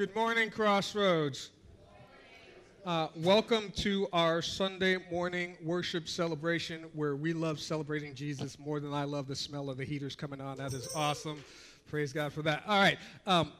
[0.00, 1.50] Good morning, Crossroads.
[2.86, 8.94] Uh, welcome to our Sunday morning worship celebration where we love celebrating Jesus more than
[8.94, 10.56] I love the smell of the heaters coming on.
[10.56, 11.44] That is awesome.
[11.90, 12.62] Praise God for that.
[12.66, 12.96] All right.
[13.26, 13.52] Um,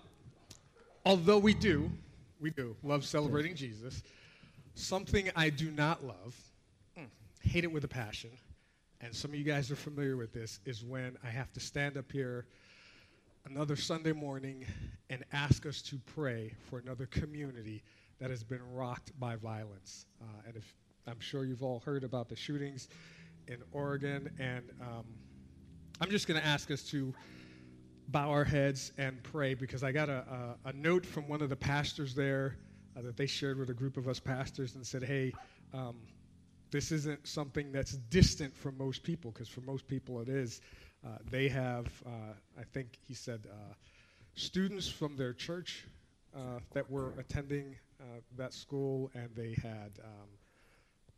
[1.04, 1.90] although we do,
[2.40, 4.02] we do love celebrating Jesus,
[4.74, 6.34] something I do not love,
[7.42, 8.30] hate it with a passion,
[9.02, 11.98] and some of you guys are familiar with this, is when I have to stand
[11.98, 12.46] up here
[13.46, 14.66] another Sunday morning
[15.08, 17.82] and ask us to pray for another community
[18.20, 20.06] that has been rocked by violence.
[20.20, 20.74] Uh, and if,
[21.06, 22.88] I'm sure you've all heard about the shootings
[23.48, 25.04] in Oregon, and um,
[26.00, 27.14] I'm just going to ask us to
[28.08, 31.48] bow our heads and pray because I got a, a, a note from one of
[31.48, 32.56] the pastors there
[32.96, 35.32] uh, that they shared with a group of us pastors and said, hey,
[35.72, 35.96] um,
[36.70, 40.60] this isn't something that's distant from most people, because for most people it is.
[41.04, 43.74] Uh, they have, uh, I think he said, uh,
[44.34, 45.86] students from their church
[46.73, 47.76] that were attending
[48.36, 50.28] that school, and they had um,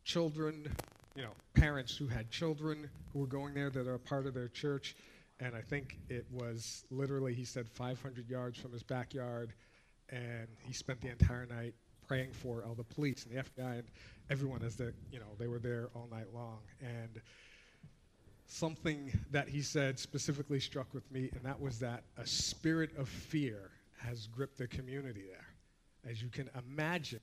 [0.03, 0.67] children,
[1.15, 4.47] you know, parents who had children who were going there that are part of their
[4.47, 4.95] church.
[5.39, 9.53] And I think it was literally, he said, 500 yards from his backyard,
[10.09, 11.73] and he spent the entire night
[12.07, 13.87] praying for all the police and the FBI and
[14.29, 16.59] everyone as the, you know, they were there all night long.
[16.81, 17.21] And
[18.53, 23.09] something that he said specifically struck with me, and that was that a spirit of
[23.09, 26.11] fear has gripped the community there.
[26.11, 27.21] As you can imagine,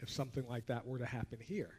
[0.00, 1.74] if something like that were to happen here,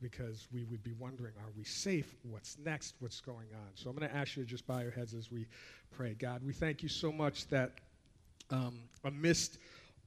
[0.00, 2.14] because we would be wondering, are we safe?
[2.22, 2.94] What's next?
[3.00, 3.68] What's going on?
[3.74, 5.46] So I'm going to ask you to just bow your heads as we
[5.90, 6.14] pray.
[6.14, 7.72] God, we thank you so much that
[8.50, 9.58] um, amidst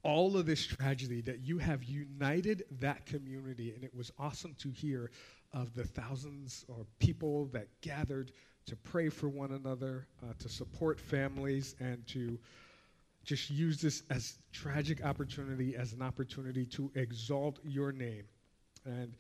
[0.04, 4.70] all of this tragedy, that you have united that community, and it was awesome to
[4.70, 5.12] hear
[5.54, 8.32] of the thousands of people that gathered
[8.66, 12.40] to pray for one another, uh, to support families, and to
[13.24, 18.24] just use this as tragic opportunity as an opportunity to exalt your name.
[18.86, 19.14] And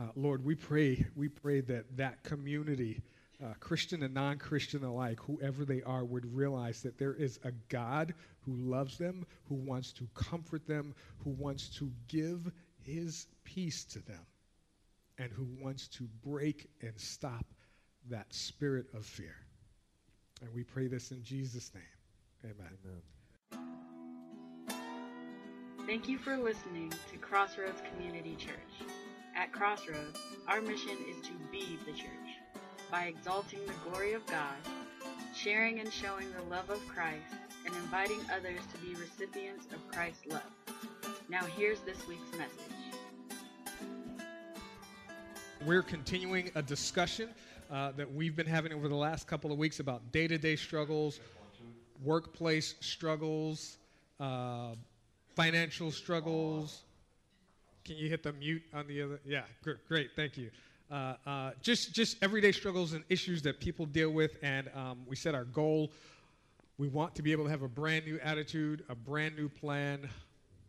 [0.00, 3.02] uh, Lord, we pray, we pray that that community,
[3.42, 8.14] uh, Christian and non-Christian alike, whoever they are, would realize that there is a God
[8.40, 12.50] who loves them, who wants to comfort them, who wants to give
[12.82, 14.24] His peace to them,
[15.22, 17.46] and who wants to break and stop
[18.10, 19.36] that spirit of fear.
[20.40, 21.84] And we pray this in Jesus' name.
[22.44, 22.76] Amen.
[22.84, 23.02] Amen.
[25.86, 28.88] Thank you for listening to Crossroads Community Church.
[29.36, 30.18] At Crossroads,
[30.48, 32.40] our mission is to be the church
[32.90, 34.56] by exalting the glory of God,
[35.34, 37.34] sharing and showing the love of Christ,
[37.64, 40.42] and inviting others to be recipients of Christ's love.
[41.28, 42.81] Now, here's this week's message.
[45.64, 47.28] We're continuing a discussion
[47.70, 50.56] uh, that we've been having over the last couple of weeks about day to day
[50.56, 51.20] struggles,
[52.02, 53.76] workplace struggles,
[54.18, 54.70] uh,
[55.36, 56.82] financial struggles.
[57.84, 59.20] Can you hit the mute on the other?
[59.24, 60.50] Yeah, great, great thank you.
[60.90, 65.14] Uh, uh, just, just everyday struggles and issues that people deal with, and um, we
[65.14, 65.92] set our goal.
[66.76, 70.08] We want to be able to have a brand new attitude, a brand new plan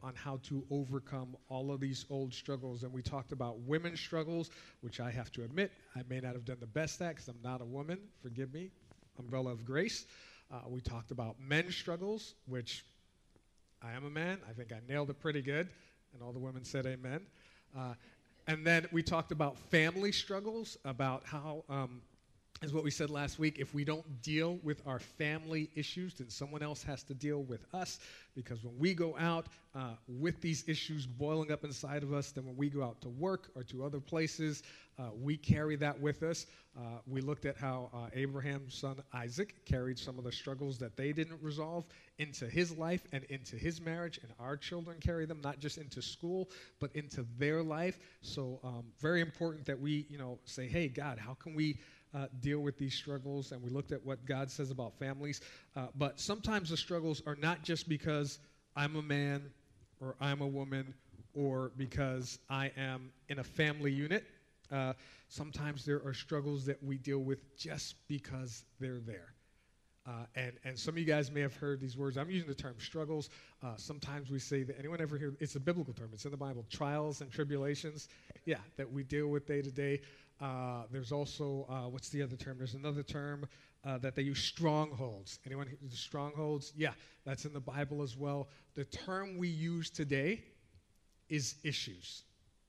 [0.04, 2.84] on how to overcome all of these old struggles.
[2.84, 4.50] And we talked about women's struggles,
[4.82, 7.40] which I have to admit I may not have done the best at because I'm
[7.42, 7.98] not a woman.
[8.22, 8.70] Forgive me.
[9.18, 10.06] Umbrella of grace.
[10.52, 12.84] Uh, we talked about men's struggles, which
[13.82, 14.40] I am a man.
[14.50, 15.70] I think I nailed it pretty good.
[16.14, 17.22] And all the women said amen.
[17.76, 17.94] Uh,
[18.48, 22.02] and then we talked about family struggles, about how, um,
[22.62, 26.30] as what we said last week, if we don't deal with our family issues, then
[26.30, 28.00] someone else has to deal with us.
[28.36, 32.46] Because when we go out uh, with these issues boiling up inside of us, then
[32.46, 34.64] when we go out to work or to other places,
[34.98, 36.46] uh, we carry that with us.
[36.78, 40.96] Uh, we looked at how uh, Abraham's son Isaac carried some of the struggles that
[40.96, 41.86] they didn't resolve
[42.18, 46.02] into his life and into his marriage, and our children carry them not just into
[46.02, 46.50] school
[46.80, 48.00] but into their life.
[48.22, 51.80] So, um, very important that we, you know, say, "Hey, God, how can we?"
[52.14, 55.42] Uh, deal with these struggles, and we looked at what God says about families.
[55.76, 58.38] Uh, but sometimes the struggles are not just because
[58.76, 59.50] I'm a man
[60.00, 60.94] or I'm a woman
[61.34, 64.26] or because I am in a family unit.
[64.72, 64.94] Uh,
[65.30, 69.33] sometimes there are struggles that we deal with just because they're there.
[70.06, 72.18] Uh, and, and some of you guys may have heard these words.
[72.18, 73.30] I'm using the term struggles.
[73.64, 76.38] Uh, sometimes we say that anyone ever hear it's a biblical term, it's in the
[76.38, 78.10] Bible trials and tribulations.
[78.46, 80.02] Yeah, that we deal with day to day.
[80.42, 82.58] Uh, there's also, uh, what's the other term?
[82.58, 83.48] There's another term
[83.86, 85.40] uh, that they use strongholds.
[85.46, 86.74] Anyone the strongholds?
[86.76, 86.92] Yeah,
[87.26, 88.50] that's in the Bible as well.
[88.76, 90.44] The term we use today
[91.30, 92.24] is issues.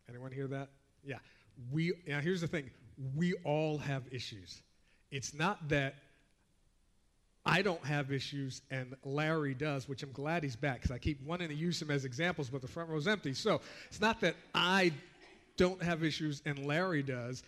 [0.08, 0.68] Anyone hear that?
[1.04, 1.18] Yeah.
[1.72, 2.70] We, now here's the thing
[3.16, 4.62] we all have issues.
[5.10, 5.96] It's not that
[7.46, 11.20] I don't have issues, and Larry does, which I'm glad he's back because I keep
[11.22, 13.34] wanting to use him as examples, but the front row's empty.
[13.34, 14.92] So it's not that I
[15.56, 17.42] don't have issues and Larry does.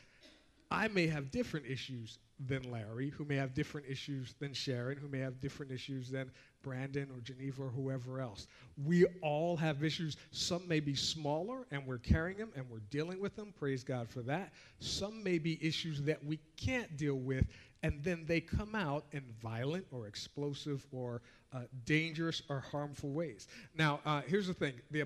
[0.71, 5.09] I may have different issues than Larry, who may have different issues than Sharon, who
[5.09, 6.31] may have different issues than
[6.63, 8.47] Brandon or Geneva or whoever else.
[8.85, 10.17] We all have issues.
[10.33, 13.55] Some may be smaller and we're carrying them and we're dealing with them.
[13.59, 14.53] Praise God for that.
[14.81, 17.47] Some may be issues that we can't deal with
[17.83, 21.23] and then they come out in violent or explosive or
[21.53, 23.47] uh, dangerous or harmful ways.
[23.77, 25.05] Now, uh, here's the thing the,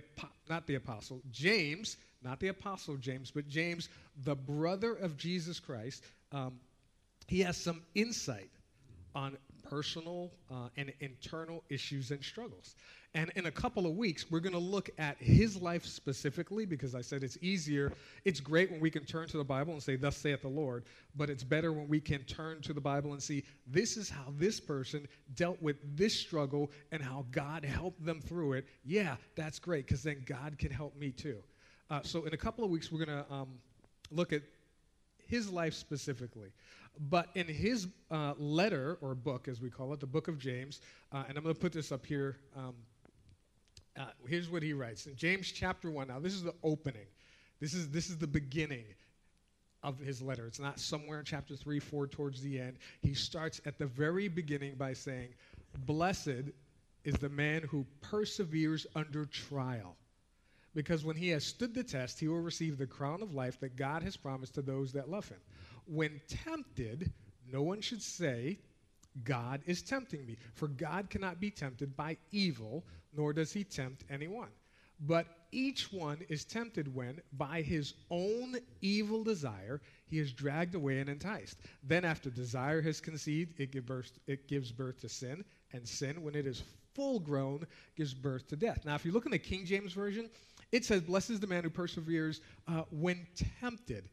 [0.48, 3.88] not the apostle, James, not the apostle James, but James,
[4.24, 6.58] the brother of Jesus Christ, um,
[7.30, 8.50] he has some insight
[9.14, 12.74] on personal uh, and internal issues and struggles.
[13.14, 16.96] And in a couple of weeks, we're going to look at his life specifically because
[16.96, 17.92] I said it's easier.
[18.24, 20.86] It's great when we can turn to the Bible and say, Thus saith the Lord,
[21.14, 24.34] but it's better when we can turn to the Bible and see this is how
[24.36, 25.06] this person
[25.36, 28.66] dealt with this struggle and how God helped them through it.
[28.84, 31.38] Yeah, that's great because then God can help me too.
[31.90, 33.50] Uh, so in a couple of weeks, we're going to um,
[34.10, 34.42] look at
[35.30, 36.50] his life specifically.
[36.98, 40.80] But in his uh, letter, or book as we call it, the book of James,
[41.12, 42.36] uh, and I'm going to put this up here.
[42.56, 42.74] Um,
[43.98, 46.08] uh, here's what he writes in James chapter 1.
[46.08, 47.06] Now, this is the opening,
[47.60, 48.84] this is, this is the beginning
[49.82, 50.46] of his letter.
[50.46, 52.78] It's not somewhere in chapter 3, 4 towards the end.
[53.00, 55.28] He starts at the very beginning by saying,
[55.86, 56.52] Blessed
[57.04, 59.96] is the man who perseveres under trial.
[60.74, 63.74] Because when he has stood the test, he will receive the crown of life that
[63.74, 65.40] God has promised to those that love him
[65.90, 67.10] when tempted,
[67.50, 68.58] no one should say,
[69.24, 70.36] God is tempting me.
[70.54, 74.50] For God cannot be tempted by evil, nor does he tempt anyone.
[75.00, 81.00] But each one is tempted when, by his own evil desire, he is dragged away
[81.00, 81.58] and enticed.
[81.82, 86.22] Then, after desire has conceived, it, give birth, it gives birth to sin, and sin,
[86.22, 86.62] when it is
[86.94, 87.66] full grown,
[87.96, 88.84] gives birth to death.
[88.84, 90.30] Now, if you look in the King James Version,
[90.70, 93.26] it says, Blessed is the man who perseveres uh, when
[93.60, 94.08] tempted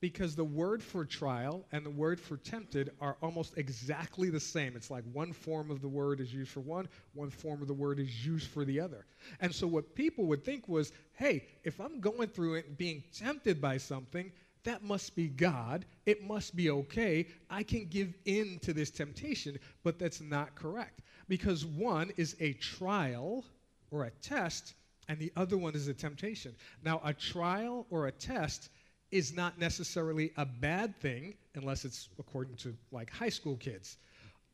[0.00, 4.76] because the word for trial and the word for tempted are almost exactly the same.
[4.76, 7.74] It's like one form of the word is used for one, one form of the
[7.74, 9.06] word is used for the other.
[9.40, 13.60] And so what people would think was, hey, if I'm going through it being tempted
[13.60, 14.30] by something,
[14.64, 15.84] that must be God.
[16.06, 17.26] It must be okay.
[17.50, 21.00] I can give in to this temptation, but that's not correct.
[21.28, 23.44] Because one is a trial
[23.90, 24.74] or a test,
[25.08, 26.54] and the other one is a temptation.
[26.84, 28.68] Now, a trial or a test
[29.10, 33.96] is not necessarily a bad thing unless it's according to like high school kids.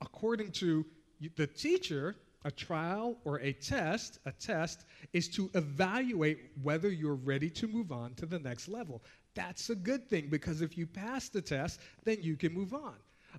[0.00, 0.84] According to
[1.36, 7.48] the teacher, a trial or a test, a test is to evaluate whether you're ready
[7.50, 9.02] to move on to the next level.
[9.34, 12.94] That's a good thing because if you pass the test, then you can move on.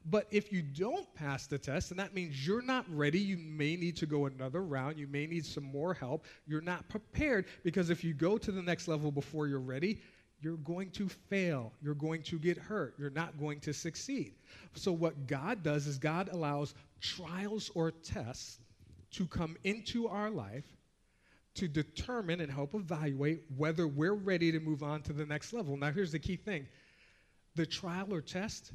[0.07, 3.77] But if you don't pass the test, and that means you're not ready, you may
[3.77, 7.89] need to go another round, you may need some more help, you're not prepared because
[7.89, 10.01] if you go to the next level before you're ready,
[10.41, 11.71] you're going to fail.
[11.81, 12.95] You're going to get hurt.
[12.97, 14.33] You're not going to succeed.
[14.73, 18.59] So, what God does is God allows trials or tests
[19.11, 20.65] to come into our life
[21.55, 25.77] to determine and help evaluate whether we're ready to move on to the next level.
[25.77, 26.67] Now, here's the key thing
[27.55, 28.73] the trial or test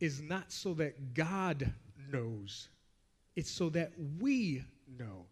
[0.00, 1.72] is not so that God
[2.10, 2.68] knows,
[3.36, 4.64] it's so that we
[4.98, 5.26] know.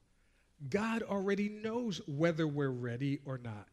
[0.70, 3.66] God already knows whether we're ready or not.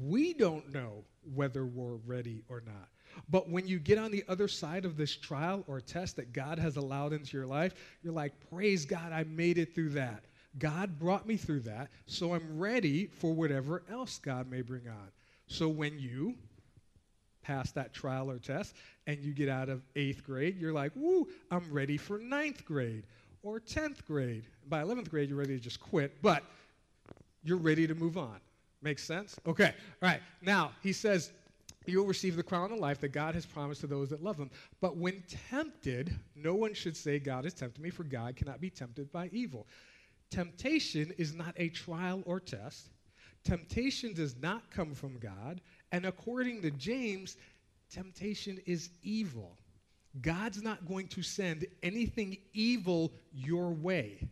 [0.00, 2.88] We don't know whether we're ready or not.
[3.28, 6.58] But when you get on the other side of this trial or test that God
[6.58, 10.24] has allowed into your life, you're like, Praise God, I made it through that.
[10.58, 15.10] God brought me through that, so I'm ready for whatever else God may bring on.
[15.46, 16.34] So when you
[17.42, 18.74] pass that trial or test
[19.06, 23.04] and you get out of eighth grade, you're like, Woo, I'm ready for ninth grade
[23.42, 24.44] or 10th grade.
[24.68, 26.44] By 11th grade, you're ready to just quit, but
[27.42, 28.38] you're ready to move on.
[28.82, 29.38] Makes sense?
[29.46, 29.74] Okay.
[30.02, 30.20] All right.
[30.42, 31.32] Now, he says,
[31.86, 34.50] You'll receive the crown of life that God has promised to those that love him.
[34.80, 38.70] But when tempted, no one should say, God has tempted me, for God cannot be
[38.70, 39.66] tempted by evil.
[40.30, 42.90] Temptation is not a trial or test.
[43.44, 45.60] Temptation does not come from God.
[45.90, 47.36] And according to James,
[47.90, 49.56] temptation is evil.
[50.20, 54.28] God's not going to send anything evil your way.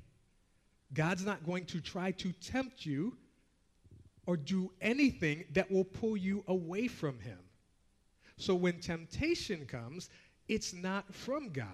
[0.92, 3.16] God's not going to try to tempt you
[4.26, 7.38] or do anything that will pull you away from Him.
[8.36, 10.08] So when temptation comes,
[10.48, 11.66] it's not from God.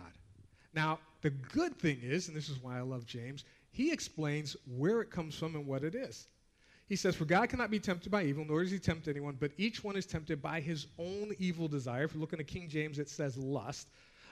[0.75, 5.01] Now, the good thing is, and this is why I love James, he explains where
[5.01, 6.29] it comes from and what it is.
[6.89, 9.53] He says, For God cannot be tempted by evil, nor does he tempt anyone, but
[9.59, 12.05] each one is tempted by his own evil desire.
[12.05, 13.89] If you look in the King James, it says lust.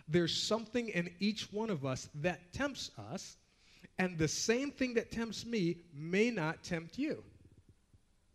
[0.06, 3.36] There's something in each one of us that tempts us,
[3.98, 7.24] and the same thing that tempts me may not tempt you.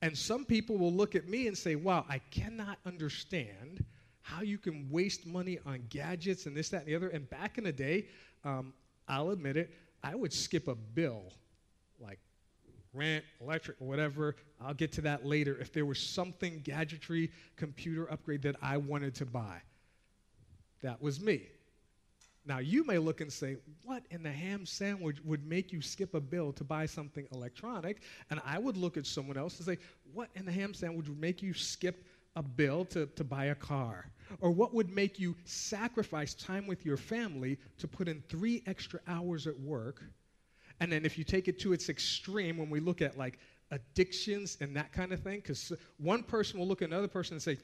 [0.02, 3.84] And some people will look at me and say, Wow, I cannot understand
[4.22, 7.10] how you can waste money on gadgets and this, that, and the other.
[7.10, 8.08] And back in the day,
[8.44, 8.74] um,
[9.08, 9.72] I'll admit it,
[10.04, 11.34] I would skip a bill
[12.00, 12.20] like
[12.94, 14.36] rent, electric, whatever.
[14.62, 15.58] I'll get to that later.
[15.60, 19.62] If there was something gadgetry, computer upgrade that I wanted to buy,
[20.82, 21.48] that was me.
[22.50, 26.16] Now, you may look and say, What in the ham sandwich would make you skip
[26.16, 28.02] a bill to buy something electronic?
[28.32, 29.78] And I would look at someone else and say,
[30.14, 32.04] What in the ham sandwich would make you skip
[32.36, 34.12] a bill to, to buy a car?
[34.42, 39.00] Or what would make you sacrifice time with your family to put in three extra
[39.08, 40.02] hours at work?
[40.80, 43.38] And then if you take it to its extreme, when we look at like
[43.70, 47.44] addictions and that kind of thing, because one person will look at another person and
[47.44, 47.60] say,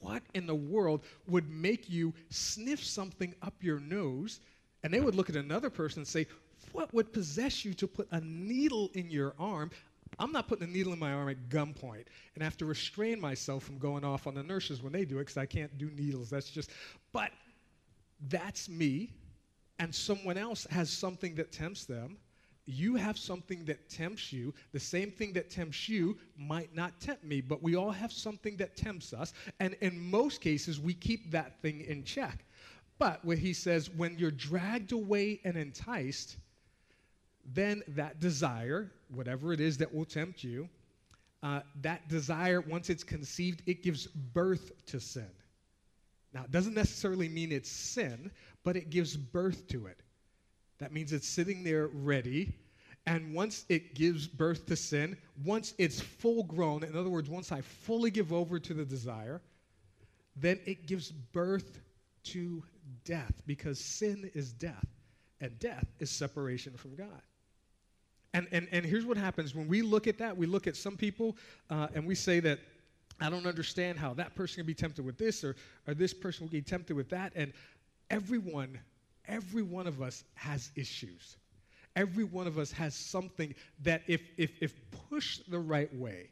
[0.00, 4.40] what in the world would make you sniff something up your nose?
[4.82, 6.26] And they would look at another person and say,
[6.72, 9.70] What would possess you to put a needle in your arm?
[10.18, 13.64] I'm not putting a needle in my arm at gunpoint and have to restrain myself
[13.64, 16.30] from going off on the nurses when they do it because I can't do needles.
[16.30, 16.70] That's just,
[17.12, 17.30] but
[18.28, 19.12] that's me,
[19.78, 22.16] and someone else has something that tempts them.
[22.66, 24.54] You have something that tempts you.
[24.72, 28.56] The same thing that tempts you might not tempt me, but we all have something
[28.56, 29.34] that tempts us.
[29.60, 32.44] And in most cases, we keep that thing in check.
[32.98, 36.36] But what he says, when you're dragged away and enticed,
[37.44, 40.68] then that desire, whatever it is that will tempt you,
[41.42, 45.28] uh, that desire, once it's conceived, it gives birth to sin.
[46.32, 48.30] Now, it doesn't necessarily mean it's sin,
[48.64, 50.00] but it gives birth to it.
[50.84, 52.52] That means it's sitting there ready.
[53.06, 57.52] And once it gives birth to sin, once it's full grown, in other words, once
[57.52, 59.40] I fully give over to the desire,
[60.36, 61.80] then it gives birth
[62.24, 62.62] to
[63.06, 64.84] death because sin is death
[65.40, 67.22] and death is separation from God.
[68.34, 70.98] And, and, and here's what happens when we look at that, we look at some
[70.98, 71.38] people
[71.70, 72.58] uh, and we say that,
[73.22, 75.56] I don't understand how that person can be tempted with this or,
[75.88, 77.32] or this person will be tempted with that.
[77.34, 77.54] And
[78.10, 78.78] everyone,
[79.28, 81.36] every one of us has issues.
[81.96, 84.74] Every one of us has something that, if, if, if
[85.08, 86.30] pushed the right way,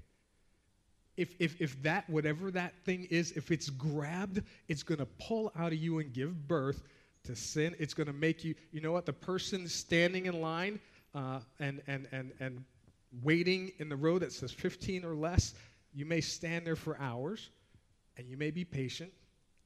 [1.16, 5.52] if, if, if that, whatever that thing is, if it's grabbed, it's going to pull
[5.56, 6.82] out of you and give birth
[7.24, 7.76] to sin.
[7.78, 10.80] It's going to make you, you know what, the person standing in line
[11.14, 12.64] uh, and, and, and, and
[13.22, 15.54] waiting in the row that says 15 or less,
[15.94, 17.50] you may stand there for hours
[18.16, 19.12] and you may be patient.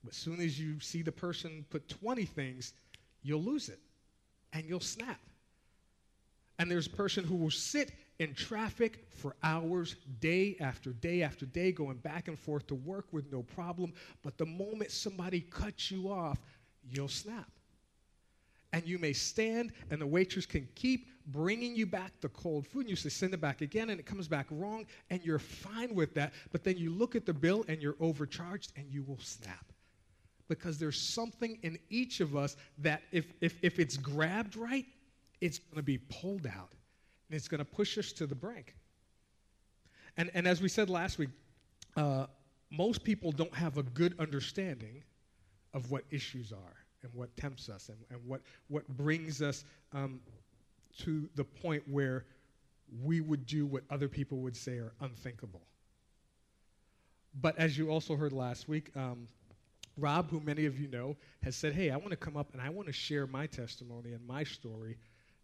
[0.02, 2.74] But as soon as you see the person put 20 things,
[3.26, 3.80] you'll lose it
[4.52, 5.20] and you'll snap.
[6.58, 11.44] And there's a person who will sit in traffic for hours, day after day after
[11.44, 13.92] day, going back and forth to work with no problem.
[14.22, 16.38] But the moment somebody cuts you off,
[16.88, 17.50] you'll snap.
[18.72, 22.80] And you may stand, and the waitress can keep bringing you back the cold food.
[22.80, 25.94] And you say, send it back again, and it comes back wrong, and you're fine
[25.94, 26.32] with that.
[26.52, 29.72] But then you look at the bill, and you're overcharged, and you will snap.
[30.48, 34.86] Because there's something in each of us that, if, if, if it's grabbed right,
[35.40, 36.72] it's going to be pulled out,
[37.28, 38.74] and it's going to push us to the brink.
[40.16, 41.30] And, and as we said last week,
[41.96, 42.26] uh,
[42.70, 45.02] most people don't have a good understanding
[45.74, 50.20] of what issues are and what tempts us and, and what, what brings us um,
[50.98, 52.24] to the point where
[53.02, 55.62] we would do what other people would say are unthinkable.
[57.40, 59.28] But as you also heard last week, um,
[59.96, 62.60] Rob, who many of you know, has said, Hey, I want to come up and
[62.60, 64.98] I want to share my testimony and my story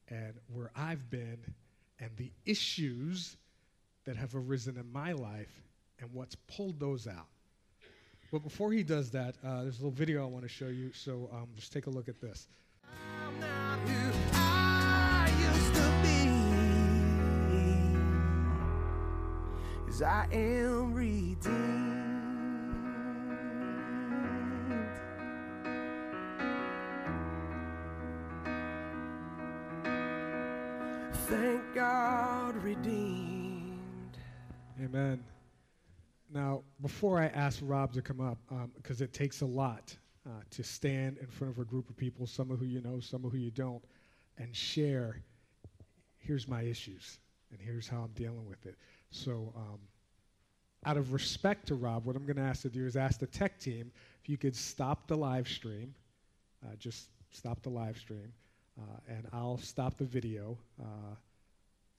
[0.08, 1.38] and where I've been
[1.98, 3.36] and the issues
[4.04, 5.62] that have arisen in my life
[6.00, 7.28] and what's pulled those out.
[8.30, 10.90] But before he does that, uh, there's a little video I want to show you,
[10.92, 12.48] so um, just take a look at this.
[20.04, 22.01] I am redeemed.
[34.82, 35.22] Amen.
[36.34, 38.38] Now, before I ask Rob to come up,
[38.74, 39.94] because um, it takes a lot
[40.26, 42.98] uh, to stand in front of a group of people, some of who you know,
[42.98, 43.84] some of who you don't,
[44.38, 45.22] and share,
[46.18, 47.20] here's my issues,
[47.52, 48.74] and here's how I'm dealing with it.
[49.10, 49.78] So, um,
[50.84, 53.26] out of respect to Rob, what I'm going to ask to do is ask the
[53.28, 55.94] tech team if you could stop the live stream,
[56.64, 58.32] uh, just stop the live stream,
[58.80, 61.14] uh, and I'll stop the video uh,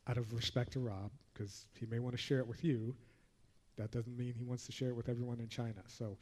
[0.08, 2.96] out of respect to Rob, because he may want to share it with you.
[3.78, 5.82] that doesn't mean he wants to share it with everyone in China.
[5.88, 6.18] So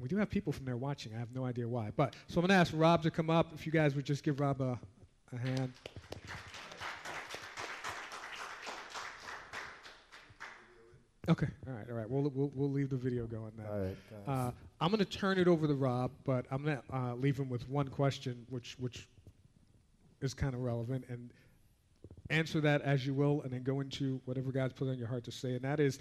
[0.00, 1.14] we do have people from there watching.
[1.14, 1.90] I have no idea why.
[1.96, 3.52] But so I'm going to ask Rob to come up.
[3.54, 4.78] If you guys would just give Rob a,
[5.32, 5.72] a hand.
[11.28, 12.08] Okay, all right, all right.
[12.08, 13.64] We'll, we'll, we'll leave the video going now.
[13.72, 13.96] All right,
[14.28, 14.50] uh,
[14.80, 17.48] I'm going to turn it over to Rob, but I'm going to uh, leave him
[17.48, 19.08] with one question, which, which
[20.20, 21.32] is kind of relevant, and
[22.30, 25.24] answer that as you will, and then go into whatever God's put on your heart
[25.24, 25.54] to say.
[25.54, 25.98] And that is,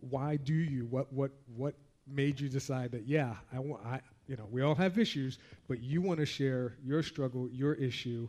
[0.00, 0.86] why do you?
[0.86, 1.74] What, what, what
[2.06, 5.38] made you decide that, yeah, I want, I, you know, we all have issues,
[5.68, 8.28] but you want to share your struggle, your issue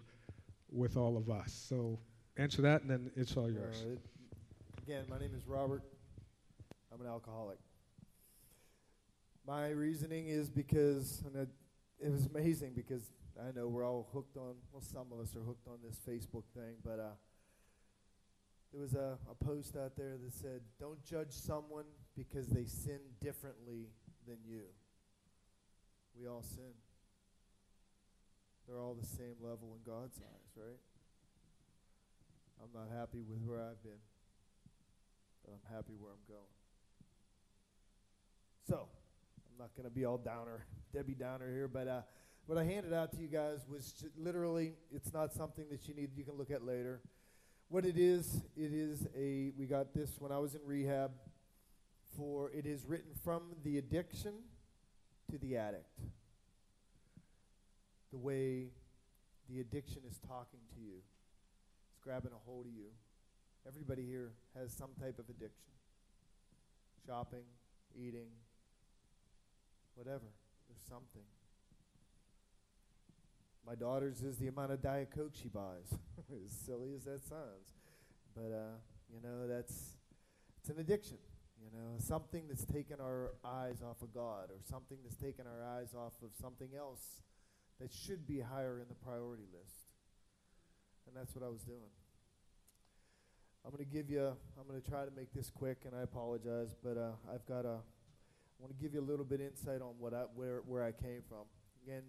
[0.72, 1.66] with all of us.
[1.70, 2.00] So
[2.38, 3.84] answer that, and then it's all yours.
[3.86, 4.00] Uh, it,
[4.86, 5.84] again, my name is Robert.
[6.94, 7.58] I'm an alcoholic.
[9.48, 11.50] My reasoning is because, and it,
[12.00, 13.04] it was amazing because
[13.40, 16.44] I know we're all hooked on, well, some of us are hooked on this Facebook
[16.56, 17.16] thing, but uh,
[18.72, 23.00] there was a, a post out there that said, Don't judge someone because they sin
[23.22, 23.90] differently
[24.28, 24.64] than you.
[26.20, 26.74] We all sin.
[28.68, 30.80] They're all the same level in God's eyes, right?
[32.62, 34.02] I'm not happy with where I've been,
[35.46, 36.52] but I'm happy where I'm going.
[38.68, 38.90] So,
[39.48, 42.02] I'm not going to be all downer, Debbie Downer here, but uh,
[42.48, 46.12] what I handed out to you guys was literally, it's not something that you need,
[46.16, 47.02] you can look at later.
[47.68, 51.12] What it is, it is a, we got this when I was in rehab,
[52.16, 54.32] for it is written from the addiction
[55.30, 56.00] to the addict.
[58.12, 58.68] The way
[59.50, 61.02] the addiction is talking to you,
[61.90, 62.88] it's grabbing a hold of you.
[63.68, 65.68] Everybody here has some type of addiction
[67.06, 67.44] shopping,
[67.96, 68.28] eating,
[69.96, 70.28] whatever.
[70.68, 71.24] There's something.
[73.68, 75.92] My daughter's is the amount of Diet Coke she buys.
[76.46, 77.76] as silly as that sounds.
[78.34, 78.80] But, uh,
[79.14, 79.98] you know, that's,
[80.62, 81.18] it's an addiction.
[81.62, 85.68] You know, something that's taken our eyes off of God or something that's taken our
[85.78, 87.24] eyes off of something else
[87.82, 89.92] that should be higher in the priority list.
[91.06, 91.92] And that's what I was doing.
[93.66, 96.04] I'm going to give you, I'm going to try to make this quick, and I
[96.04, 99.82] apologize, but uh, I've got a, I want to give you a little bit insight
[99.82, 101.44] on what I, where, where I came from.
[101.84, 102.04] Again,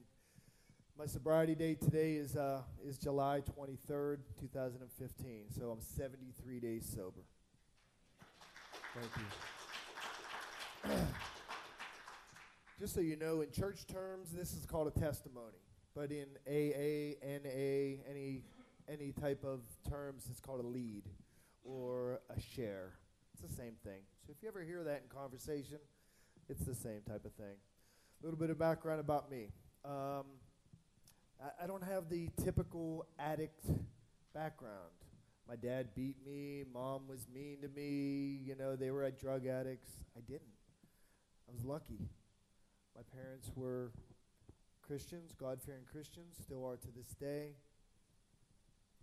[0.98, 5.44] my sobriety date today is, uh, is July 23rd, 2015.
[5.48, 7.20] So I'm 73 days sober.
[8.94, 9.12] Thank
[10.84, 10.90] you.
[12.80, 15.58] Just so you know, in church terms, this is called a testimony.
[15.94, 18.42] But in AA, NA, any,
[18.88, 21.04] any type of terms, it's called a lead
[21.62, 22.94] or a share.
[23.34, 24.00] It's the same thing.
[24.26, 25.78] So if you ever hear that in conversation,
[26.48, 27.54] it's the same type of thing.
[28.20, 29.50] A little bit of background about me.
[29.84, 30.24] Um,
[31.42, 33.64] I, I don't have the typical addict
[34.34, 34.92] background.
[35.48, 39.46] My dad beat me, mom was mean to me, you know, they were at drug
[39.46, 39.90] addicts.
[40.16, 40.42] I didn't.
[41.48, 42.00] I was lucky.
[42.94, 43.92] My parents were
[44.82, 47.52] Christians, God fearing Christians, still are to this day.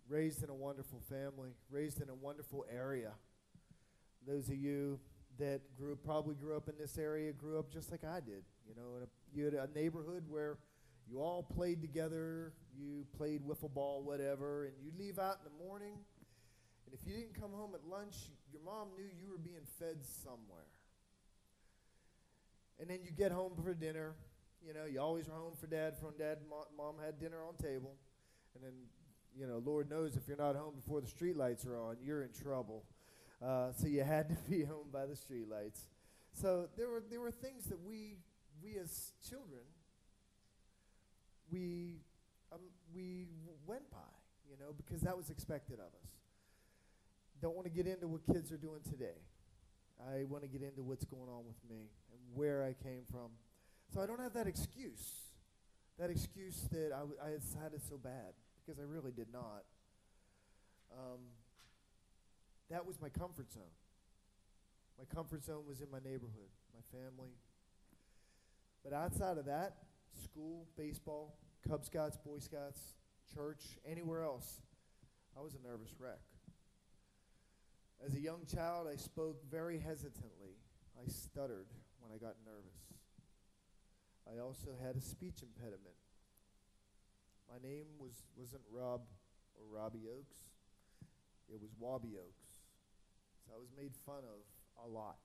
[0.08, 3.12] Raised in a wonderful family, raised in a wonderful area.
[4.26, 5.00] Those of you
[5.38, 8.44] that grew probably grew up in this area grew up just like I did.
[8.68, 10.58] You know, a, you had a neighborhood where
[11.08, 15.64] you all played together, you played wiffle ball, whatever, and you'd leave out in the
[15.64, 15.94] morning,
[16.86, 18.14] and if you didn't come home at lunch,
[18.52, 20.66] your mom knew you were being fed somewhere.
[22.78, 24.14] And then you get home for dinner.
[24.66, 25.96] You know, you always were home for dad.
[25.98, 26.38] From dad,
[26.76, 27.94] mom had dinner on table,
[28.54, 28.72] and then
[29.38, 32.22] you know, Lord knows if you're not home before the street lights are on, you're
[32.22, 32.84] in trouble.
[33.44, 35.80] Uh, so you had to be home by the streetlights.
[36.32, 38.18] So there were there were things that we
[38.62, 39.62] we as children
[41.50, 42.00] we
[42.52, 42.60] um,
[42.94, 43.26] we
[43.66, 43.98] went by,
[44.48, 46.10] you know, because that was expected of us.
[47.42, 49.18] Don't want to get into what kids are doing today.
[50.00, 53.30] I want to get into what's going on with me and where I came from.
[53.92, 55.30] So I don't have that excuse,
[55.98, 59.64] that excuse that I, w- I had it so bad, because I really did not.
[60.92, 61.20] Um,
[62.70, 63.74] that was my comfort zone.
[64.98, 67.30] My comfort zone was in my neighborhood, my family.
[68.82, 69.76] But outside of that,
[70.16, 71.36] school, baseball,
[71.68, 72.94] Cub Scouts, Boy Scouts,
[73.34, 74.60] church, anywhere else,
[75.36, 76.20] I was a nervous wreck.
[78.04, 80.56] As a young child, I spoke very hesitantly.
[80.96, 81.68] I stuttered
[82.00, 82.76] when I got nervous.
[84.26, 85.96] I also had a speech impediment.
[87.48, 89.02] My name was, wasn't Rob
[89.54, 90.36] or Robbie Oaks,
[91.48, 92.46] It was Wobby Oaks.
[93.46, 95.18] So I was made fun of a lot,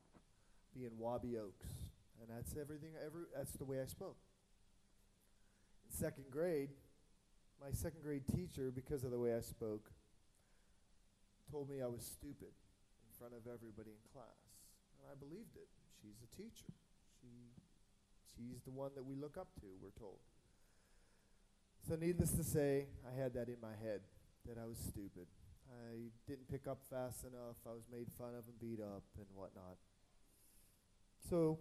[0.73, 1.67] being Wobby Oaks.
[2.21, 4.17] And that's everything, every, that's the way I spoke.
[5.91, 6.69] Second grade,
[7.59, 9.91] my second grade teacher, because of the way I spoke,
[11.51, 12.55] told me I was stupid
[13.03, 14.39] in front of everybody in class.
[14.97, 15.67] And I believed it.
[16.01, 16.71] She's a teacher.
[17.19, 17.27] She,
[18.33, 20.19] she's the one that we look up to, we're told.
[21.87, 24.01] So, needless to say, I had that in my head
[24.47, 25.27] that I was stupid.
[25.69, 27.57] I didn't pick up fast enough.
[27.67, 29.75] I was made fun of and beat up and whatnot.
[31.29, 31.59] So,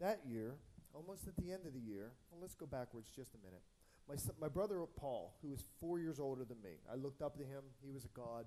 [0.00, 0.56] that year,
[0.94, 3.62] almost at the end of the year, well, let's go backwards just a minute.
[4.08, 7.36] My, son, my brother Paul, who was four years older than me, I looked up
[7.38, 7.62] to him.
[7.84, 8.46] He was a god.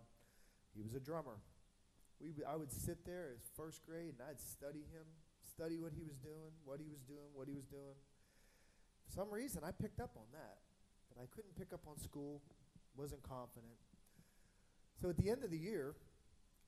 [0.75, 1.37] He was a drummer.
[2.19, 5.05] We, I would sit there as first grade and I'd study him,
[5.41, 7.97] study what he was doing, what he was doing, what he was doing.
[9.05, 10.57] For some reason, I picked up on that,
[11.09, 12.41] but I couldn't pick up on school,
[12.95, 13.73] wasn't confident.
[15.01, 15.95] So at the end of the year,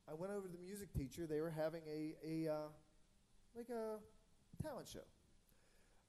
[0.10, 1.26] I went over to the music teacher.
[1.26, 2.68] They were having a, a uh,
[3.56, 3.98] like a
[4.62, 5.06] talent show.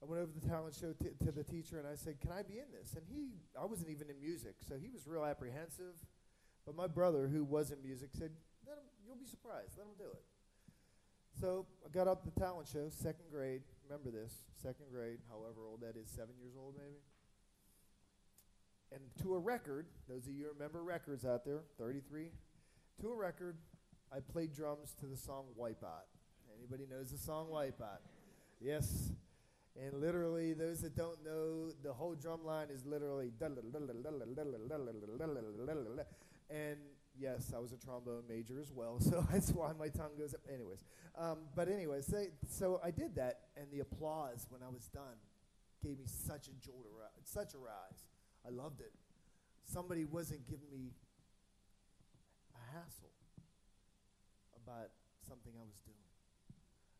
[0.04, 2.30] I went over to the talent show t- to the teacher and I said, "Can
[2.30, 5.24] I be in this?" And he, I wasn't even in music, so he was real
[5.24, 5.96] apprehensive.
[6.66, 8.30] But my brother, who was in music, said,
[8.66, 9.78] Let him, "You'll be surprised.
[9.78, 10.24] Let him do it."
[11.40, 13.62] So I got up the talent show, second grade.
[13.88, 17.00] Remember this, second grade, however old that is, seven years old maybe.
[18.92, 22.30] And to a record, those of you remember records out there, 33,
[23.00, 23.56] to a record,
[24.12, 26.06] I played drums to the song Wipeout.
[26.56, 28.00] Anybody knows the song Wipeout?
[28.60, 29.10] Yes.
[29.76, 33.30] And literally, those that don't know, the whole drum line is literally.
[36.50, 36.76] And
[37.18, 40.40] yes, I was a trombone major as well, so that's why my tongue goes up.
[40.52, 40.84] Anyways,
[41.18, 45.16] um, but anyways, they, so I did that, and the applause when I was done
[45.82, 46.86] gave me such a jolt,
[47.24, 48.04] such a rise.
[48.46, 48.92] I loved it.
[49.64, 50.92] Somebody wasn't giving me
[52.54, 53.10] a hassle
[54.62, 54.90] about
[55.26, 55.96] something I was doing.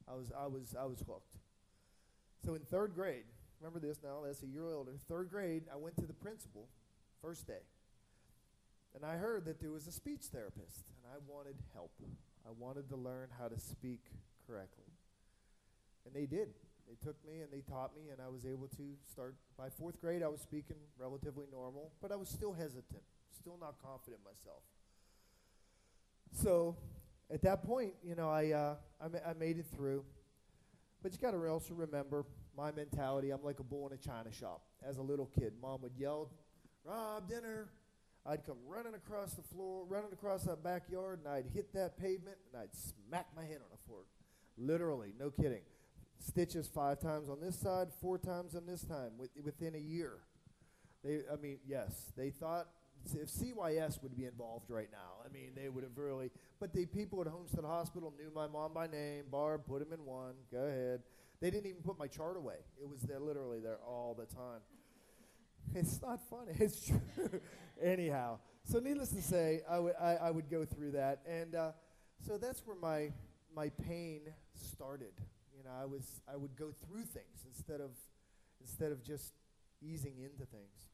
[0.09, 1.37] I was, I was, I was hooked.
[2.45, 3.25] So in third grade,
[3.61, 4.93] remember this now, that's a year older.
[5.09, 6.69] Third grade, I went to the principal,
[7.23, 7.65] first day.
[8.95, 11.93] And I heard that there was a speech therapist, and I wanted help.
[12.47, 14.05] I wanted to learn how to speak
[14.47, 14.85] correctly.
[16.05, 16.49] And they did.
[16.87, 19.35] They took me and they taught me, and I was able to start.
[19.57, 23.03] By fourth grade, I was speaking relatively normal, but I was still hesitant,
[23.33, 24.63] still not confident myself.
[26.33, 26.77] So
[27.33, 30.05] at that point, you know, I, uh, I, ma- I made it through.
[31.05, 32.25] But you got to also remember
[32.57, 33.29] my mentality.
[33.29, 34.63] I'm like a bull in a china shop.
[34.83, 36.31] As a little kid, mom would yell,
[36.83, 37.69] Rob, dinner.
[38.25, 42.39] I'd come running across the floor, running across that backyard, and I'd hit that pavement,
[42.51, 44.01] and I'd smack my head on the floor.
[44.57, 45.61] Literally, no kidding.
[46.21, 50.15] Stitches five times on this side, four times on this time, with, within a year.
[51.05, 52.67] They, I mean, yes, they thought
[53.13, 56.31] if CYS would be involved right now, I mean, they would have really.
[56.59, 59.25] But the people at Homestead Hospital knew my mom by name.
[59.31, 60.35] Barb, put him in one.
[60.51, 61.01] Go ahead.
[61.41, 62.57] They didn't even put my chart away.
[62.81, 64.61] It was there, literally there all the time.
[65.75, 66.53] It's not funny.
[66.61, 67.01] It's true.
[67.83, 71.73] Anyhow, so needless to say, I would I, would go through that, and uh,
[72.25, 73.13] so that's where my
[73.55, 74.21] my pain
[74.55, 75.13] started.
[75.57, 77.91] You know, I was I would go through things instead of
[78.61, 79.33] instead of just
[79.83, 80.89] easing into things.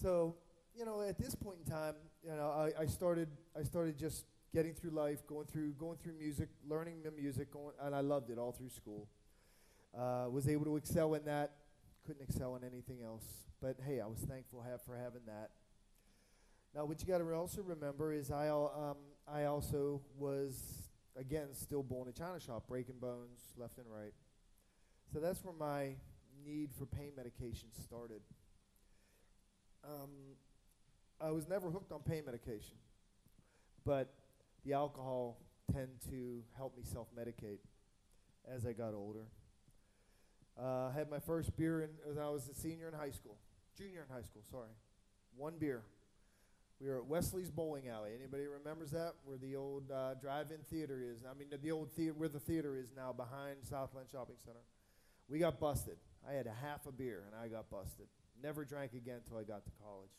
[0.00, 0.36] So
[0.76, 4.26] you know, at this point in time, you know, I, I started I started just
[4.54, 8.30] getting through life, going through going through music, learning the music, going, and I loved
[8.30, 9.08] it all through school.
[9.96, 11.52] Uh, was able to excel in that.
[12.06, 13.24] Couldn't excel in anything else.
[13.60, 15.50] But hey, I was thankful have, for having that.
[16.74, 21.82] Now, what you got to also remember is I um, I also was again still
[21.82, 24.12] born in a china shop, breaking bones left and right.
[25.10, 25.94] So that's where my
[26.44, 28.20] need for pain medication started.
[31.20, 32.76] I was never hooked on pain medication,
[33.84, 34.12] but
[34.64, 35.38] the alcohol
[35.72, 37.58] tend to help me self-medicate
[38.46, 39.26] as I got older.
[40.60, 43.36] Uh, I had my first beer in, as I was a senior in high school,
[43.76, 44.42] junior in high school.
[44.50, 44.70] Sorry,
[45.36, 45.82] one beer.
[46.80, 48.10] We were at Wesley's Bowling Alley.
[48.14, 49.14] Anybody remembers that?
[49.24, 51.24] Where the old uh, drive-in theater is.
[51.24, 54.60] I mean, the old theater where the theater is now behind Southland Shopping Center.
[55.26, 55.96] We got busted.
[56.28, 58.06] I had a half a beer and I got busted.
[58.42, 60.10] Never drank again until I got to college.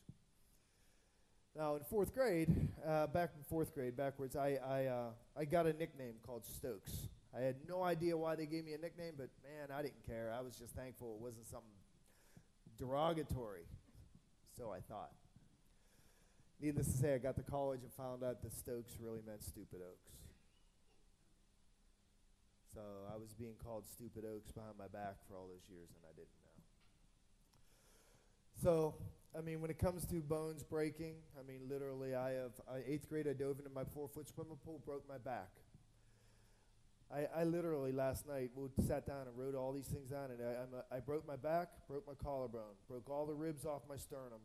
[1.58, 2.54] Now in fourth grade,
[2.88, 7.10] uh, back in fourth grade, backwards, I I, uh, I got a nickname called Stokes.
[7.36, 10.32] I had no idea why they gave me a nickname, but man, I didn't care.
[10.38, 11.74] I was just thankful it wasn't something
[12.78, 13.65] derogatory.
[14.56, 15.12] So I thought.
[16.62, 19.82] Needless to say, I got to college and found out that Stokes really meant Stupid
[19.82, 20.13] Oaks.
[22.74, 26.06] So I was being called Stupid Oaks behind my back for all those years, and
[26.06, 26.54] I didn't know.
[28.62, 28.96] So,
[29.36, 32.54] I mean, when it comes to bones breaking, I mean, literally, I have
[32.88, 33.28] eighth grade.
[33.28, 35.50] I dove into my four-foot swimming pool, broke my back.
[37.13, 38.52] I, I literally last night
[38.86, 40.42] sat down and wrote all these things down, and
[40.92, 44.40] I, I broke my back, broke my collarbone, broke all the ribs off my sternum,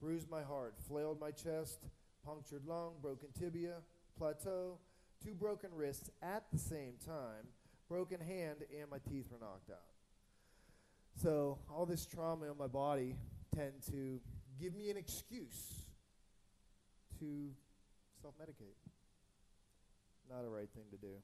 [0.00, 1.84] bruised my heart, flailed my chest,
[2.24, 3.76] punctured lung, broken tibia,
[4.18, 4.78] plateau,
[5.24, 7.46] two broken wrists at the same time,
[7.88, 9.78] broken hand, and my teeth were knocked out.
[11.22, 13.14] So all this trauma in my body
[13.54, 14.20] tend to
[14.60, 15.82] give me an excuse
[17.18, 17.50] to
[18.20, 18.76] self-medicate.
[20.28, 21.14] Not a right thing to do.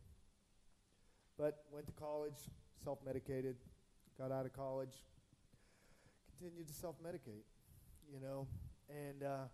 [1.39, 2.51] But went to college,
[2.83, 3.57] self-medicated,
[4.19, 4.95] got out of college,
[6.39, 7.45] continued to self-medicate,
[8.13, 8.47] you know.
[8.89, 9.45] And uh,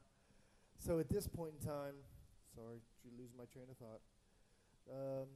[0.78, 1.94] so at this point in time,
[2.54, 4.00] sorry, did you lose my train of thought?
[4.90, 5.28] Um,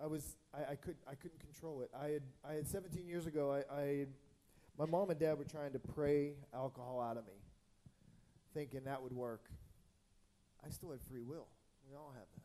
[0.00, 1.90] I was I, I could I couldn't control it.
[1.98, 3.52] I had I had 17 years ago.
[3.52, 4.06] I, I
[4.78, 7.32] my mom and dad were trying to pray alcohol out of me,
[8.54, 9.50] thinking that would work.
[10.64, 11.48] I still had free will.
[11.88, 12.42] We all have that.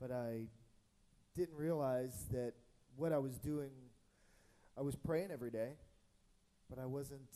[0.00, 0.48] But I
[1.34, 2.52] didn't realize that
[2.96, 3.70] what I was doing,
[4.76, 5.70] I was praying every day,
[6.68, 7.30] but I wasn't,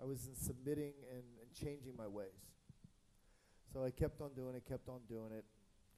[0.00, 2.26] I wasn't submitting and, and changing my ways.
[3.72, 5.44] So I kept on doing it, kept on doing it.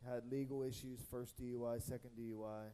[0.06, 2.64] Had legal issues, first DUI, second DUI.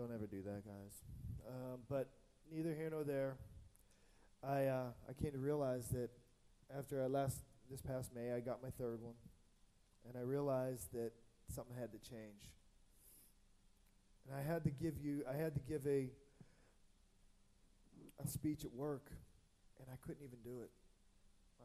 [0.00, 1.04] Don't ever do that, guys.
[1.46, 2.08] Um, but
[2.50, 3.36] neither here nor there.
[4.42, 6.08] I uh, I came to realize that
[6.74, 9.12] after I last this past May, I got my third one,
[10.08, 11.12] and I realized that
[11.54, 12.48] something had to change.
[14.26, 16.08] And I had to give you, I had to give a
[18.24, 19.12] a speech at work,
[19.80, 20.70] and I couldn't even do it.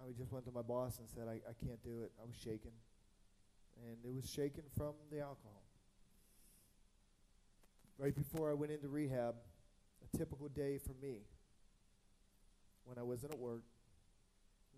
[0.06, 2.12] I just went to my boss and said, I, I can't do it.
[2.22, 2.76] I was shaking.
[3.78, 5.65] And it was shaken from the alcohol.
[7.98, 9.36] Right before I went into rehab,
[10.04, 11.20] a typical day for me,
[12.84, 13.64] when I wasn't at work,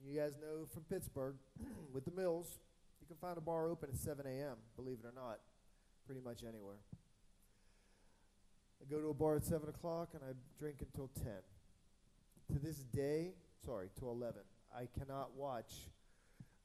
[0.05, 1.35] you guys know from Pittsburgh,
[1.93, 2.59] with the mills,
[3.01, 5.39] you can find a bar open at 7 a.m., believe it or not,
[6.05, 6.77] pretty much anywhere.
[8.79, 11.25] I go to a bar at 7 o'clock and I drink until 10.
[12.53, 13.31] To this day,
[13.65, 14.41] sorry, to 11,
[14.73, 15.73] I cannot watch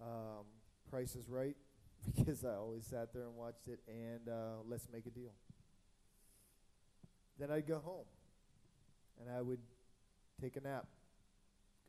[0.01, 0.45] um,
[0.91, 1.57] Price is Right
[2.17, 5.33] because I always sat there and watched it and uh, Let's Make a Deal.
[7.43, 8.07] Then I'd go home
[9.21, 9.59] and I would
[10.41, 10.87] take a nap,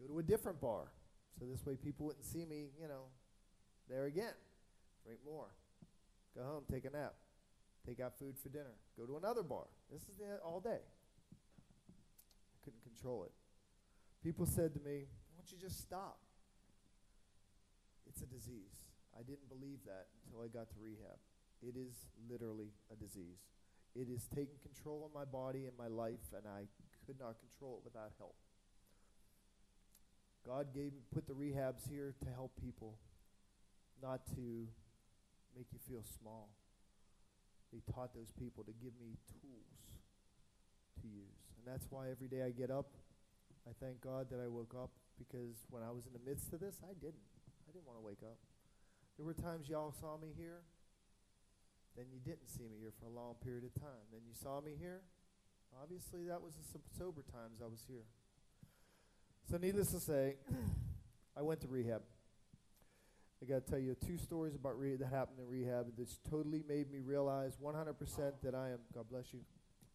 [0.01, 0.89] go to a different bar.
[1.37, 3.03] So this way people wouldn't see me, you know,
[3.87, 4.33] there again.
[5.05, 5.45] Drink more.
[6.35, 7.13] Go home, take a nap.
[7.85, 8.73] Take out food for dinner.
[8.97, 9.65] Go to another bar.
[9.91, 10.81] This is the, all day.
[10.81, 13.31] I couldn't control it.
[14.23, 16.17] People said to me, why don't you just stop?
[18.09, 18.89] It's a disease.
[19.15, 21.19] I didn't believe that until I got to rehab.
[21.61, 21.93] It is
[22.27, 23.53] literally a disease.
[23.95, 26.65] It is taking control of my body and my life, and I
[27.05, 28.35] could not control it without help.
[30.45, 32.97] God gave put the rehabs here to help people,
[34.01, 34.67] not to
[35.55, 36.49] make you feel small.
[37.71, 39.97] He taught those people to give me tools
[41.01, 41.41] to use.
[41.57, 42.91] And that's why every day I get up,
[43.65, 46.59] I thank God that I woke up because when I was in the midst of
[46.59, 47.23] this, I didn't.
[47.67, 48.37] I didn't want to wake up.
[49.17, 50.61] There were times y'all saw me here,
[51.95, 54.09] then you didn't see me here for a long period of time.
[54.11, 55.01] Then you saw me here.
[55.81, 58.05] Obviously, that was the sober times I was here.
[59.49, 60.35] So, needless to say,
[61.37, 62.01] I went to rehab.
[63.41, 65.97] I got to tell you two stories about that happened in rehab that
[66.29, 67.95] totally made me realize 100%
[68.41, 69.39] that I am, God bless you,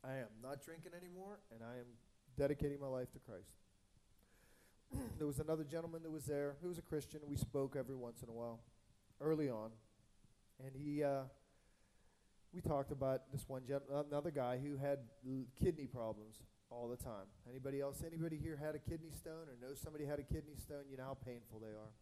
[0.04, 1.86] I am not drinking anymore and I am
[2.36, 3.48] dedicating my life to Christ.
[5.18, 7.20] there was another gentleman that was there who was a Christian.
[7.26, 8.60] We spoke every once in a while,
[9.20, 9.70] early on.
[10.62, 11.22] And he, uh,
[12.52, 13.80] we talked about this one, gen-
[14.10, 16.36] another guy who had l- kidney problems
[16.70, 17.26] all the time.
[17.48, 18.02] Anybody else?
[18.06, 20.84] Anybody here had a kidney stone or know somebody had a kidney stone?
[20.90, 21.92] You know how painful they are,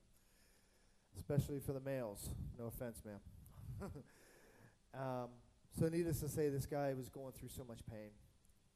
[1.17, 2.31] especially for the males.
[2.59, 3.21] No offense, ma'am.
[4.95, 5.29] um,
[5.79, 8.11] so needless to say, this guy was going through so much pain,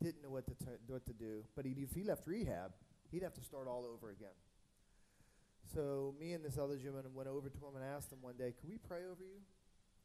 [0.02, 1.44] didn't know what to t- what to do.
[1.56, 2.72] But he, if he left rehab,
[3.10, 4.36] he'd have to start all over again.
[5.72, 8.52] So me and this other gentleman went over to him and asked him one day,
[8.60, 9.40] "Could we pray over you?"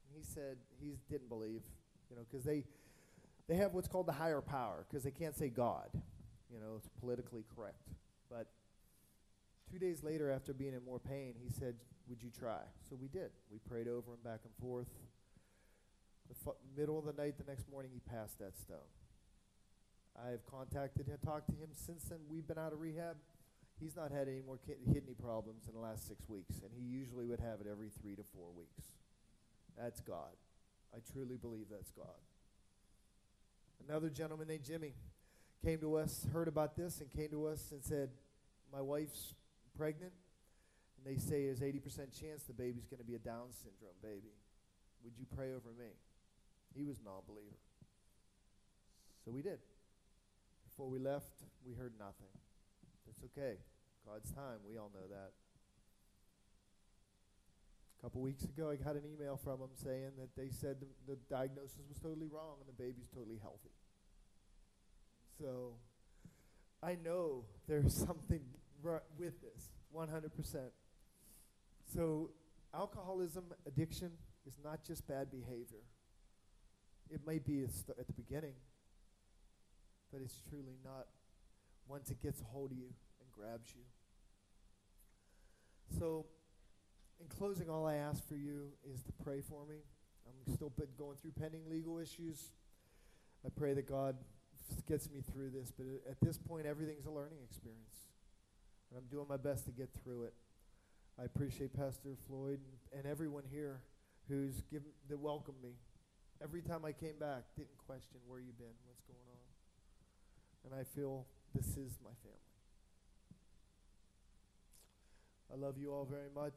[0.08, 1.62] And he said he didn't believe,
[2.10, 2.64] you know, because they
[3.48, 5.90] they have what's called the higher power because they can't say God.
[6.52, 7.90] You know, it's politically correct.
[8.30, 8.48] But
[9.72, 11.76] two days later, after being in more pain, he said,
[12.08, 12.62] Would you try?
[12.90, 13.32] So we did.
[13.52, 14.88] We prayed over him back and forth.
[16.28, 18.90] The fu- middle of the night, the next morning, he passed that stone.
[20.18, 22.20] I have contacted him, talked to him since then.
[22.30, 23.18] We've been out of rehab.
[23.80, 26.82] He's not had any more ki- kidney problems in the last six weeks, and he
[26.82, 28.88] usually would have it every three to four weeks.
[29.78, 30.36] That's God.
[30.94, 32.22] I truly believe that's God.
[33.88, 34.94] Another gentleman named Jimmy
[35.64, 38.10] came to us, heard about this, and came to us and said,
[38.72, 39.34] My wife's
[39.78, 40.14] pregnant,
[40.98, 44.34] and they say there's 80% chance the baby's going to be a Down syndrome baby.
[45.04, 45.92] Would you pray over me?
[46.76, 47.60] He was non believer.
[49.24, 49.60] So we did.
[50.70, 52.34] Before we left, we heard nothing.
[53.10, 53.58] It's okay.
[54.06, 54.60] God's time.
[54.68, 55.32] We all know that.
[58.06, 61.18] Couple weeks ago, I got an email from them saying that they said the, the
[61.28, 63.72] diagnosis was totally wrong and the baby's totally healthy.
[65.40, 65.74] So
[66.84, 68.42] I know there's something
[68.86, 70.30] r- with this, 100%.
[71.96, 72.30] So
[72.76, 74.12] alcoholism, addiction
[74.46, 75.82] is not just bad behavior.
[77.10, 78.54] It may be st- at the beginning,
[80.14, 81.08] but it's truly not
[81.88, 83.82] once it gets a hold of you and grabs you.
[85.98, 86.28] So,
[87.20, 89.78] in closing, all I ask for you is to pray for me.
[90.28, 92.52] I'm still going through pending legal issues.
[93.46, 94.16] I pray that God
[94.88, 98.10] gets me through this, but at this point, everything's a learning experience.
[98.90, 100.34] And I'm doing my best to get through it.
[101.20, 103.82] I appreciate Pastor Floyd and, and everyone here
[104.28, 105.72] who's given that welcomed me.
[106.44, 109.46] Every time I came back, didn't question where you've been, what's going on.
[110.66, 112.40] And I feel this is my family.
[115.54, 116.56] I love you all very much.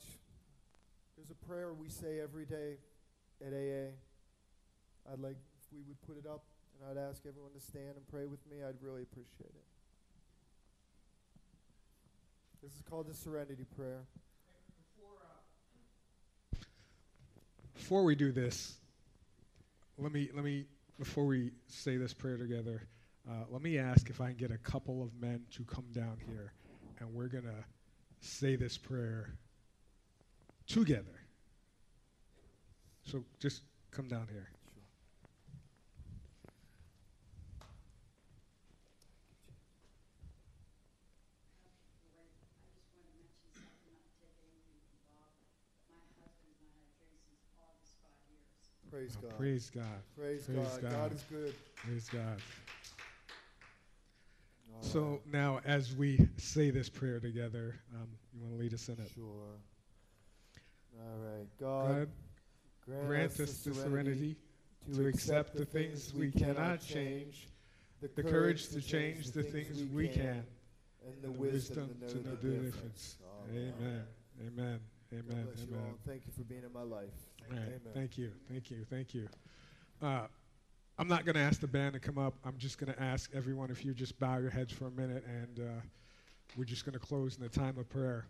[1.19, 2.77] There's a prayer we say every day
[3.45, 3.91] at AA.
[5.13, 6.45] I'd like if we would put it up
[6.79, 8.59] and I'd ask everyone to stand and pray with me.
[8.63, 9.65] I'd really appreciate it.
[12.63, 14.05] This is called the Serenity Prayer.
[17.75, 18.77] Before we do this,
[19.99, 20.67] let me let me
[21.01, 22.87] before we say this prayer together,
[23.29, 26.19] uh, let me ask if I can get a couple of men to come down
[26.29, 26.53] here,
[27.01, 27.65] and we're gonna
[28.21, 29.33] say this prayer
[30.69, 31.05] together.
[33.05, 34.49] So just come down here.
[34.75, 34.83] Sure.
[48.91, 49.37] Praise Oh, God.
[49.39, 49.85] praise God.
[50.17, 50.83] Praise, praise God.
[50.83, 50.93] God.
[50.93, 51.13] God.
[51.13, 51.55] is good.
[51.77, 52.37] Praise God.
[54.75, 55.33] All So right.
[55.33, 59.11] now, as we say this prayer together, um, you want to lead us in it?
[59.15, 59.25] Sure.
[60.99, 61.47] All right.
[61.61, 62.09] God, God,
[62.85, 64.37] grant, grant us the serenity
[64.95, 67.49] to accept the things we cannot change,
[68.01, 70.45] the courage to change the things we can,
[71.07, 72.75] and the wisdom to know the difference.
[72.75, 73.17] difference.
[73.51, 73.73] Amen.
[73.83, 74.05] Amen.
[74.47, 74.81] Amen.
[75.11, 75.45] God Amen.
[75.47, 75.95] bless you all.
[76.07, 77.09] Thank you for being in my life.
[77.51, 77.59] Right.
[77.61, 77.81] Amen.
[77.95, 78.31] Thank you.
[78.51, 78.85] Thank you.
[78.91, 79.29] Thank you.
[80.03, 80.27] Uh,
[80.99, 82.35] I'm not going to ask the band to come up.
[82.45, 85.25] I'm just going to ask everyone if you just bow your heads for a minute,
[85.27, 85.81] and uh,
[86.57, 88.27] we're just going to close in a time of prayer.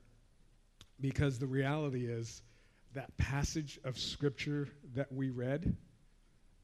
[1.00, 2.42] Because the reality is,
[2.94, 5.77] that passage of scripture that we read,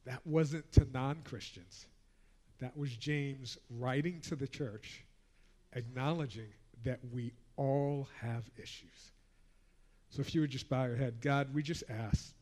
[0.06, 1.86] that wasn't to non Christians.
[2.60, 5.04] That was James writing to the church,
[5.72, 6.48] acknowledging
[6.84, 9.12] that we all have issues.
[10.10, 12.32] So if you would just bow your head, God, we just ask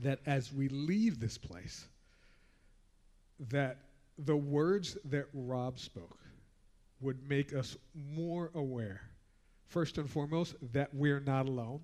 [0.00, 1.86] that as we leave this place,
[3.50, 3.78] that
[4.18, 6.18] the words that Rob spoke
[7.00, 7.76] would make us
[8.14, 9.02] more aware,
[9.68, 11.80] first and foremost, that we're not alone,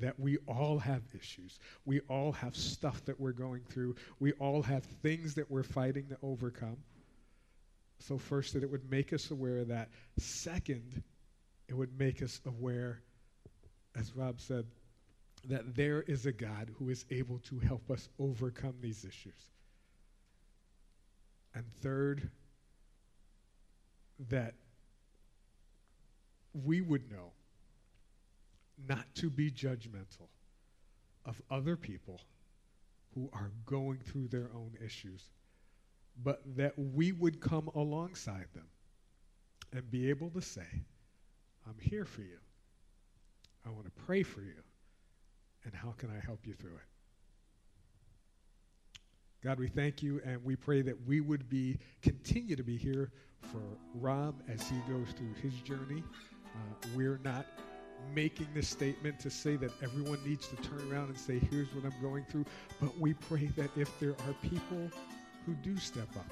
[0.00, 1.58] that we all have issues.
[1.84, 3.96] We all have stuff that we're going through.
[4.20, 6.76] We all have things that we're fighting to overcome.
[8.00, 9.90] So, first, that it would make us aware of that.
[10.18, 11.02] Second,
[11.68, 13.02] it would make us aware,
[13.96, 14.66] as Rob said,
[15.46, 19.50] that there is a God who is able to help us overcome these issues.
[21.54, 22.30] And third,
[24.28, 24.54] that
[26.52, 27.32] we would know
[28.86, 30.28] not to be judgmental
[31.24, 32.20] of other people
[33.14, 35.30] who are going through their own issues,
[36.22, 38.66] but that we would come alongside them
[39.72, 40.66] and be able to say,
[41.66, 42.38] I'm here for you.
[43.66, 44.62] I want to pray for you.
[45.64, 46.88] And how can I help you through it?
[49.42, 53.12] God, we thank you and we pray that we would be continue to be here
[53.42, 53.62] for
[53.94, 56.02] Rob as he goes through his journey.
[56.54, 57.46] Uh, we're not
[58.14, 61.84] making this statement to say that everyone needs to turn around and say, here's what
[61.84, 62.44] I'm going through.
[62.80, 64.90] But we pray that if there are people
[65.46, 66.30] who do step up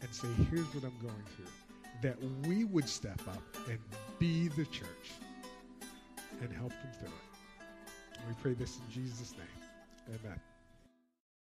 [0.00, 1.46] and say, here's what I'm going through,
[2.02, 2.16] that
[2.46, 3.78] we would step up and
[4.18, 5.12] be the church
[6.40, 8.18] and help them through it.
[8.28, 10.18] We pray this in Jesus' name.
[10.20, 10.40] Amen.